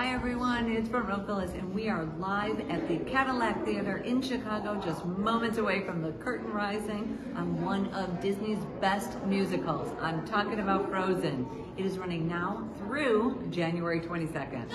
Hi 0.00 0.14
everyone, 0.14 0.72
it's 0.72 0.88
Brooke 0.88 1.26
Phyllis 1.26 1.52
and 1.52 1.74
we 1.74 1.90
are 1.90 2.06
live 2.18 2.58
at 2.70 2.88
the 2.88 2.96
Cadillac 3.00 3.66
Theater 3.66 3.98
in 3.98 4.22
Chicago, 4.22 4.80
just 4.82 5.04
moments 5.04 5.58
away 5.58 5.84
from 5.84 6.00
the 6.00 6.12
curtain 6.12 6.50
rising 6.50 7.18
on 7.36 7.62
one 7.62 7.88
of 7.88 8.18
Disney's 8.18 8.64
best 8.80 9.22
musicals. 9.26 9.92
I'm 10.00 10.26
talking 10.26 10.60
about 10.60 10.88
Frozen. 10.88 11.46
It 11.76 11.84
is 11.84 11.98
running 11.98 12.26
now 12.26 12.66
through 12.78 13.46
January 13.50 14.00
22nd. 14.00 14.70